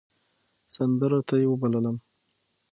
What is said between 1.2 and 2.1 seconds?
ته يې وبللم.